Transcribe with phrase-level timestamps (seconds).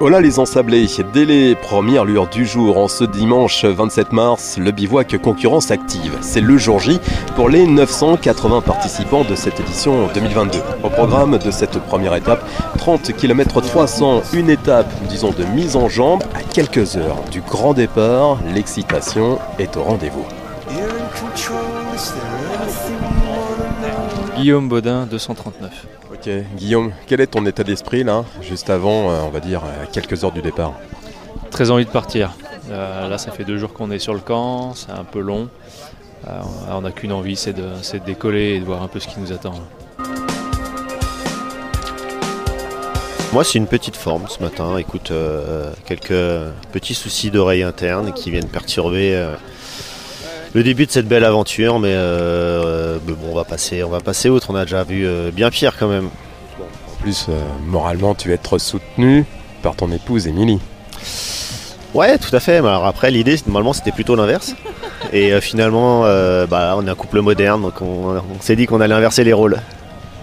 [0.00, 4.70] Voilà les ensablés, dès les premières lueurs du jour, en ce dimanche 27 mars, le
[4.70, 6.16] bivouac concurrence active.
[6.20, 7.00] C'est le jour J
[7.34, 10.58] pour les 980 participants de cette édition 2022.
[10.84, 12.48] Au programme de cette première étape,
[12.78, 17.74] 30 km 300, une étape, disons, de mise en jambe à quelques heures du grand
[17.74, 18.38] départ.
[18.54, 20.24] L'excitation est au rendez-vous.
[24.36, 25.86] Guillaume Baudin, 239.
[26.20, 29.84] Ok, Guillaume, quel est ton état d'esprit là, juste avant, euh, on va dire, euh,
[29.92, 30.72] quelques heures du départ
[31.52, 32.32] Très envie de partir.
[32.72, 35.48] Euh, là, ça fait deux jours qu'on est sur le camp, c'est un peu long.
[36.72, 39.20] on n'a qu'une envie, c'est de, de, décoller et de voir un peu ce qui
[39.20, 39.54] nous attend.
[43.32, 44.76] Moi, c'est une petite forme ce matin.
[44.76, 45.12] Écoute,
[45.84, 49.24] quelques petits soucis d'oreille interne qui viennent perturber
[50.54, 54.28] le début de cette belle aventure, mais, euh, bon, on va passer, on va passer
[54.28, 54.50] outre.
[54.50, 56.08] On a déjà vu euh, bien pire quand même.
[56.58, 59.24] en plus, euh, moralement, tu vas être soutenu
[59.62, 60.58] par ton épouse Émilie.
[61.94, 62.56] Ouais, tout à fait.
[62.58, 64.54] alors après, l'idée, normalement, c'était plutôt l'inverse.
[65.12, 66.02] Et finalement,
[66.46, 69.58] bah, on est un couple moderne, donc on, s'est dit qu'on allait inverser les rôles.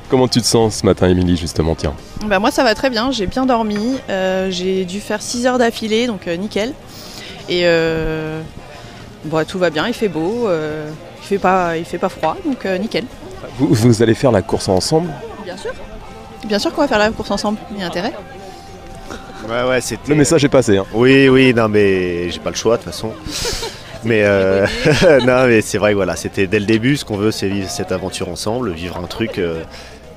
[0.09, 1.95] Comment tu te sens ce matin, Émilie, justement Tiens?
[2.27, 3.11] Bah moi, ça va très bien.
[3.11, 3.97] J'ai bien dormi.
[4.49, 6.73] j'ai dû faire 6 heures d'affilée, donc nickel.
[7.49, 7.65] Et
[9.47, 10.89] tout va bien, il fait beau, euh,
[11.21, 13.05] il fait pas, il fait pas froid, donc euh, nickel.
[13.57, 15.09] Vous, allez faire la course ensemble?
[15.43, 15.71] Bien sûr.
[16.45, 18.13] Bien sûr qu'on va faire la course ensemble, il y a intérêt.
[19.47, 20.77] Ouais, ouais, Le message est passé.
[20.77, 20.85] Hein.
[20.93, 23.11] Oui, oui, non, mais j'ai pas le choix de toute façon.
[24.03, 24.65] mais euh,
[25.25, 27.91] non, mais c'est vrai, voilà, c'était dès le début, ce qu'on veut, c'est vivre cette
[27.91, 29.39] aventure ensemble, vivre un truc,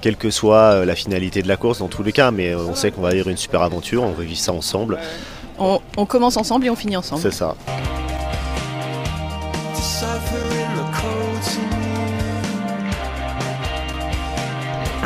[0.01, 2.31] quelle que soit la finalité de la course, dans tous les cas.
[2.31, 4.99] Mais on sait qu'on va vivre une super aventure, on veut vivre ça ensemble.
[5.59, 7.23] on commence ensemble et on finit ensemble.
[7.23, 7.55] C'est ça.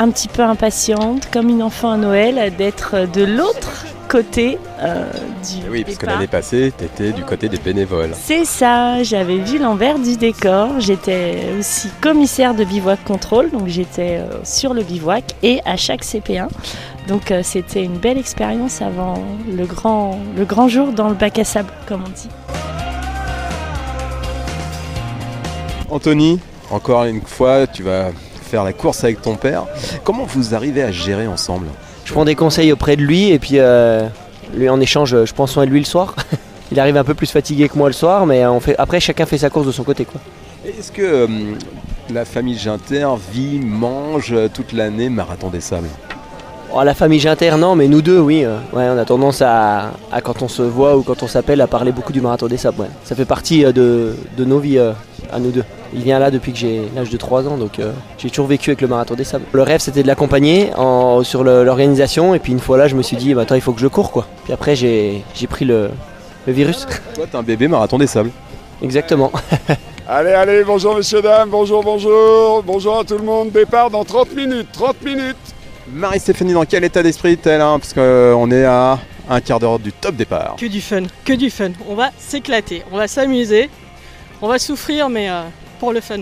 [0.03, 5.09] Un petit peu impatiente, comme une enfant à Noël, d'être de l'autre côté euh,
[5.49, 8.11] du eh Oui, parce que l'année passée, tu étais du côté des bénévoles.
[8.13, 10.81] C'est ça, j'avais vu l'envers du décor.
[10.81, 16.03] J'étais aussi commissaire de bivouac contrôle, donc j'étais euh, sur le bivouac et à chaque
[16.03, 16.49] CP1.
[17.07, 21.39] Donc euh, c'était une belle expérience avant le grand, le grand jour dans le bac
[21.39, 22.29] à sable, comme on dit.
[25.89, 28.09] Anthony, encore une fois, tu vas
[28.53, 29.65] faire la course avec ton père.
[30.03, 31.65] Comment vous arrivez à gérer ensemble?
[32.05, 34.07] Je prends des conseils auprès de lui et puis euh,
[34.55, 36.13] lui en échange, je prends soin de lui le soir.
[36.71, 39.25] Il arrive un peu plus fatigué que moi le soir, mais on fait, après chacun
[39.25, 40.05] fait sa course de son côté.
[40.05, 40.21] Quoi.
[40.67, 41.27] Est-ce que euh,
[42.13, 45.89] la famille Ginter vit, mange toute l'année Marathon des Sables?
[46.75, 48.45] Oh, La famille Ginter, non, mais nous deux, oui.
[48.45, 49.93] Euh, ouais, on a tendance à,
[50.23, 52.85] quand on se voit ou quand on s'appelle, à parler beaucoup du Marathon des Sables.
[53.03, 55.63] Ça fait partie de, de nos vies à nous deux.
[55.95, 58.71] Il vient là depuis que j'ai l'âge de 3 ans, donc euh, j'ai toujours vécu
[58.71, 59.45] avec le marathon des sables.
[59.51, 60.71] Le rêve c'était de l'accompagner
[61.23, 63.73] sur l'organisation, et puis une fois là, je me suis dit, bah, attends, il faut
[63.73, 64.27] que je cours quoi.
[64.43, 65.89] Puis après, j'ai pris le,
[66.47, 66.87] virus.
[67.15, 68.31] Toi, t'es un bébé marathon des sables.
[68.81, 69.31] Exactement.
[70.07, 73.51] allez, allez, bonjour messieurs, dames, bonjour, bonjour, bonjour à tout le monde.
[73.51, 75.37] Départ dans 30 minutes, 30 minutes.
[75.91, 78.99] Marie-Stéphanie, dans quel état d'esprit est-elle hein, Parce qu'on est à
[79.29, 80.55] un quart d'heure du top départ.
[80.57, 81.71] Que du fun, que du fun.
[81.87, 83.69] On va s'éclater, on va s'amuser,
[84.41, 85.43] on va souffrir, mais euh,
[85.79, 86.21] pour le fun.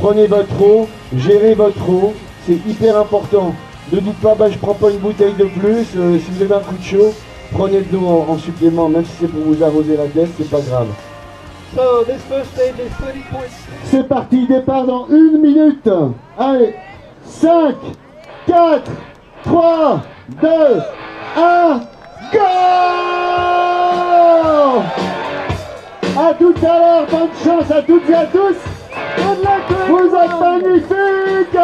[0.00, 2.14] Prenez votre eau, gérez votre eau,
[2.46, 3.54] c'est hyper important.
[3.92, 6.54] Ne dites pas, bah, je prends pas une bouteille de plus, euh, si vous avez
[6.54, 7.12] un coup de chaud,
[7.52, 10.60] prenez de l'eau en, supplément, même si c'est pour vous arroser la tête, c'est pas
[10.60, 10.88] grave.
[13.84, 15.88] C'est parti, départ dans une minute.
[16.38, 16.74] Allez,
[17.24, 17.74] 5,
[18.46, 18.90] 4,
[19.44, 20.00] 3,
[20.40, 20.48] 2,
[21.36, 21.80] 1,
[22.32, 22.71] go
[26.42, 28.56] tout à l'heure, bonne chance à toutes et à tous.
[29.88, 31.58] Vous êtes magnifiques.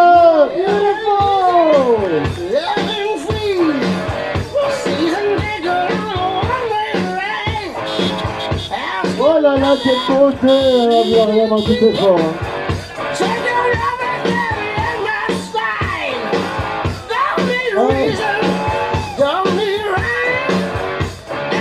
[9.21, 10.47] Oh là là, quelle beauté
[11.07, 12.19] Il rien dans tout effort.
[12.19, 12.35] Hein.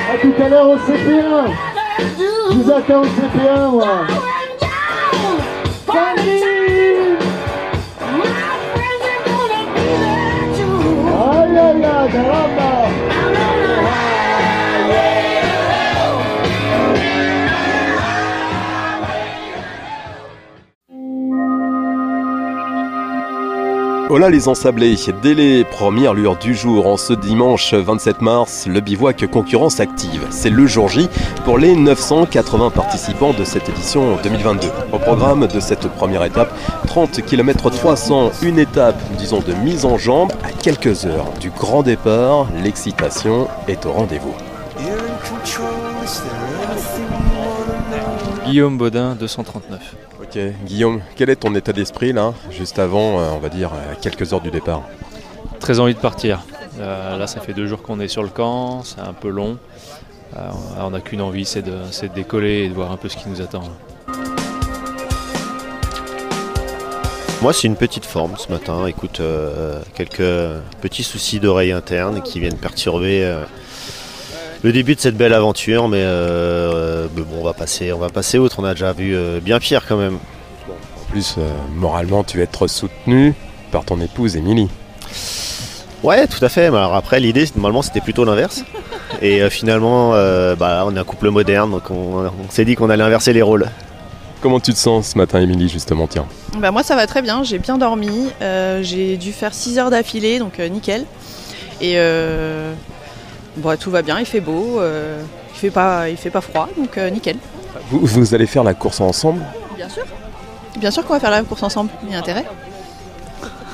[0.09, 1.76] A tout à l'heure au CP1
[2.49, 4.05] je vous attends au CP1, moi.
[5.89, 6.77] Aïe, aïe,
[11.85, 12.86] aïe,
[24.09, 24.95] Voilà les ensablés.
[25.21, 30.25] Dès les premières lueurs du jour, en ce dimanche 27 mars, le bivouac concurrence active.
[30.29, 31.09] C'est le jour J
[31.43, 34.67] pour les 980 participants de cette édition 2022.
[34.93, 36.53] Au programme de cette première étape,
[36.87, 41.83] 30 km 300, une étape, disons, de mise en jambe à quelques heures du grand
[41.83, 42.47] départ.
[42.63, 44.33] L'excitation est au rendez-vous.
[48.45, 49.95] Guillaume Baudin, 239.
[50.29, 53.95] Ok, Guillaume, quel est ton état d'esprit là, juste avant, euh, on va dire, à
[53.95, 54.83] quelques heures du départ
[55.61, 56.41] Très envie de partir.
[56.79, 59.57] Euh, là, ça fait deux jours qu'on est sur le camp, c'est un peu long.
[60.35, 60.49] Euh,
[60.81, 63.15] on n'a qu'une envie, c'est de, c'est de décoller et de voir un peu ce
[63.15, 63.63] qui nous attend.
[67.41, 68.85] Moi, c'est une petite forme ce matin.
[68.87, 73.43] Écoute, euh, quelques petits soucis d'oreille interne qui viennent perturber euh,
[74.63, 78.09] le début de cette belle aventure, mais, euh, mais bon, on va passer, on va
[78.09, 78.59] passer outre.
[78.59, 80.15] On a déjà vu euh, bien pire quand même.
[80.67, 83.33] En plus, euh, moralement, tu vas être soutenu
[83.71, 84.67] par ton épouse Émilie.
[86.03, 86.69] Ouais, tout à fait.
[86.71, 88.63] Mais alors après, l'idée, normalement, c'était plutôt l'inverse.
[89.21, 92.75] Et euh, finalement, euh, bah, on est un couple moderne, donc on, on s'est dit
[92.75, 93.67] qu'on allait inverser les rôles.
[94.41, 96.27] Comment tu te sens ce matin, Émilie, justement Tiens?
[96.59, 99.89] Bah moi ça va très bien, j'ai bien dormi, euh, j'ai dû faire 6 heures
[99.89, 101.05] d'affilée, donc euh, nickel.
[101.81, 101.95] Et
[103.57, 105.21] bon, tout va bien, il fait beau, euh,
[105.53, 107.37] il, fait pas, il fait pas froid, donc euh, nickel.
[107.89, 109.41] Vous, vous allez faire la course ensemble?
[109.75, 110.03] Bien sûr.
[110.77, 112.45] Bien sûr qu'on va faire la course ensemble, il y a intérêt.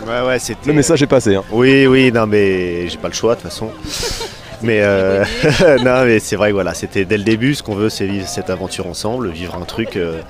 [0.05, 0.67] Ouais, ouais, c'était.
[0.67, 1.35] Le message est passé.
[1.35, 1.43] Hein.
[1.51, 3.69] Oui, oui, non, mais j'ai pas le choix de toute façon.
[4.61, 5.25] Mais euh,
[5.83, 7.53] non, mais c'est vrai, que voilà, c'était dès le début.
[7.53, 10.21] Ce qu'on veut, c'est vivre cette aventure ensemble, vivre un truc, euh,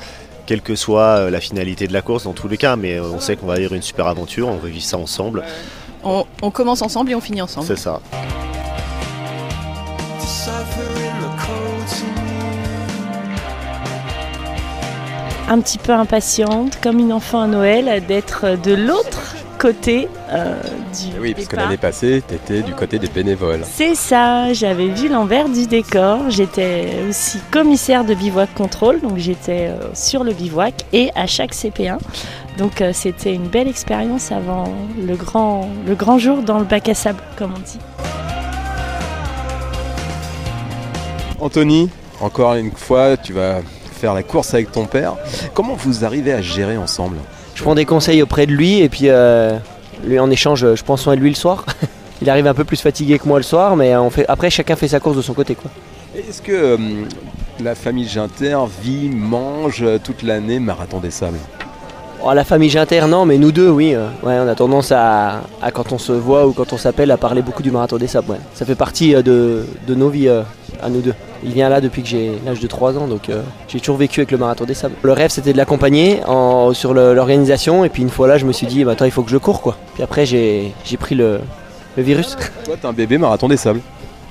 [0.48, 2.76] quelle que soit la finalité de la course, dans tous les cas.
[2.76, 5.44] Mais on sait qu'on va vivre une super aventure, on veut vivre ça ensemble.
[6.04, 7.68] On, on commence ensemble et on finit ensemble.
[7.68, 8.02] C'est ça.
[15.50, 21.14] Un petit peu impatiente, comme une enfant à Noël, d'être de l'autre côté euh, du
[21.16, 23.62] Eh oui, parce que l'année passée, tu étais du côté des bénévoles.
[23.66, 26.30] C'est ça, j'avais vu l'envers du décor.
[26.30, 31.54] J'étais aussi commissaire de bivouac contrôle, donc j'étais euh, sur le bivouac et à chaque
[31.54, 31.98] CP1.
[32.58, 34.66] Donc euh, c'était une belle expérience avant
[35.00, 37.80] le grand, le grand jour dans le bac à sable, comme on dit.
[41.40, 41.90] Anthony,
[42.22, 43.62] encore une fois, tu vas
[44.04, 45.16] faire la course avec ton père.
[45.54, 47.16] Comment vous arrivez à gérer ensemble?
[47.56, 49.58] Je prends des conseils auprès de lui et puis euh,
[50.06, 51.66] lui en échange, je prends soin de lui le soir.
[52.22, 54.76] Il arrive un peu plus fatigué que moi le soir, mais on fait, après chacun
[54.76, 55.56] fait sa course de son côté.
[55.56, 55.72] Quoi.
[56.18, 56.78] Est-ce que euh,
[57.62, 61.40] la famille Ginter vit, mange euh, toute l'année Marathon des Sables?
[62.26, 63.94] Oh, la famille Ginter, non, mais nous deux, oui.
[63.94, 67.12] euh, ouais, on a tendance à, à, quand on se voit ou quand on s'appelle,
[67.12, 68.32] à parler beaucoup du marathon des sables.
[68.32, 68.38] ouais.
[68.54, 70.42] Ça fait partie euh, de, de nos vies euh,
[70.82, 71.14] à nous deux.
[71.44, 73.30] Il vient là depuis que j'ai l'âge de 3 ans, donc
[73.68, 74.96] j'ai toujours vécu avec le marathon des sables.
[75.02, 76.22] Le rêve, c'était de l'accompagner
[76.72, 79.24] sur l'organisation, et puis une fois là, je me suis dit, bah, attends, il faut
[79.24, 79.76] que je cours, quoi.
[79.94, 81.42] Puis après, j'ai j'ai pris le,
[81.98, 82.38] le virus.
[82.64, 83.82] Toi, t'es un bébé Marathon des Sables.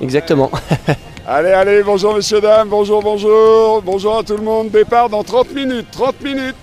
[0.01, 0.51] Exactement.
[1.27, 4.71] Allez, allez, bonjour messieurs, dames, bonjour, bonjour, bonjour à tout le monde.
[4.71, 6.57] Départ dans 30 minutes, 30 minutes.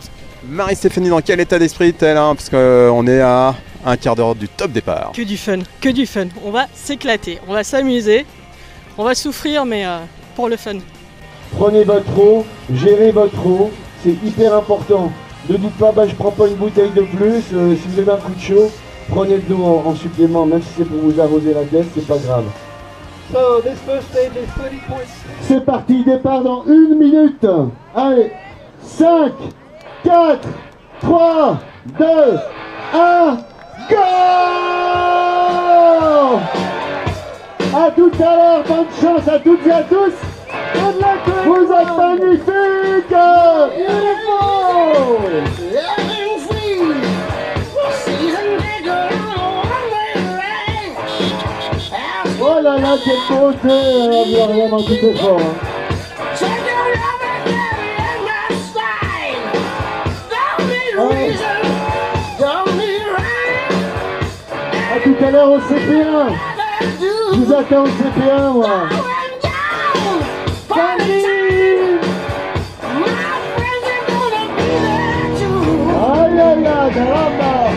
[0.47, 3.55] Marie-Stéphanie, dans quel état d'esprit est-elle hein Parce qu'on est à
[3.85, 5.11] un quart d'heure du top départ.
[5.13, 6.27] Que du fun, que du fun.
[6.45, 8.25] On va s'éclater, on va s'amuser,
[8.97, 9.99] on va souffrir, mais euh,
[10.35, 10.77] pour le fun.
[11.57, 13.71] Prenez votre eau, gérez votre eau,
[14.03, 15.11] c'est hyper important.
[15.49, 18.11] Ne dites pas, bah, je prends pas une bouteille de plus, euh, si vous avez
[18.11, 18.71] un coup de chaud,
[19.09, 22.07] prenez de l'eau en, en supplément, même si c'est pour vous arroser la tête, c'est
[22.07, 22.45] pas grave.
[25.41, 27.45] C'est parti, départ dans une minute.
[27.95, 28.31] Allez,
[28.81, 29.31] 5,
[30.03, 30.47] 4,
[31.01, 31.57] 3,
[31.99, 32.05] 2,
[32.93, 33.37] 1,
[33.89, 33.95] go
[37.75, 40.13] A tout à l'heure, bonne chance à toutes et à tous.
[41.45, 42.49] Vous êtes magnifiques
[52.41, 52.95] Oh là là,
[54.29, 55.68] n'y a rien dans tout hein.
[60.99, 61.03] À
[65.01, 66.33] tout à l'heure au CP1
[66.99, 68.89] Je vous attends au CP1 moi
[70.71, 71.11] Aïe
[76.37, 77.68] aïe aïe,